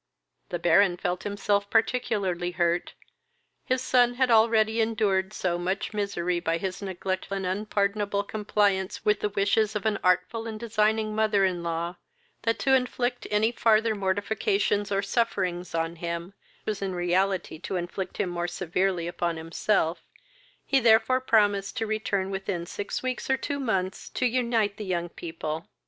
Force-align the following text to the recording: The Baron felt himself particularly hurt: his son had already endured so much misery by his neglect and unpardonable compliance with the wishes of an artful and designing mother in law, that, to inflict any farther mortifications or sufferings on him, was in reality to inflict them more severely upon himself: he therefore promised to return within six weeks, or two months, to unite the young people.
The 0.49 0.57
Baron 0.57 0.97
felt 0.97 1.21
himself 1.21 1.69
particularly 1.69 2.49
hurt: 2.53 2.95
his 3.65 3.83
son 3.83 4.15
had 4.15 4.31
already 4.31 4.81
endured 4.81 5.31
so 5.31 5.59
much 5.59 5.93
misery 5.93 6.39
by 6.39 6.57
his 6.57 6.81
neglect 6.81 7.27
and 7.29 7.45
unpardonable 7.45 8.23
compliance 8.23 9.05
with 9.05 9.19
the 9.19 9.29
wishes 9.29 9.75
of 9.75 9.85
an 9.85 9.99
artful 10.03 10.47
and 10.47 10.59
designing 10.59 11.13
mother 11.13 11.45
in 11.45 11.61
law, 11.61 11.97
that, 12.41 12.57
to 12.57 12.73
inflict 12.73 13.27
any 13.29 13.51
farther 13.51 13.93
mortifications 13.93 14.91
or 14.91 15.03
sufferings 15.03 15.75
on 15.75 15.97
him, 15.97 16.33
was 16.65 16.81
in 16.81 16.95
reality 16.95 17.59
to 17.59 17.75
inflict 17.75 18.17
them 18.17 18.29
more 18.31 18.47
severely 18.47 19.05
upon 19.07 19.37
himself: 19.37 20.01
he 20.65 20.79
therefore 20.79 21.21
promised 21.21 21.77
to 21.77 21.85
return 21.85 22.31
within 22.31 22.65
six 22.65 23.03
weeks, 23.03 23.29
or 23.29 23.37
two 23.37 23.59
months, 23.59 24.09
to 24.09 24.25
unite 24.25 24.77
the 24.77 24.83
young 24.85 25.09
people. 25.09 25.67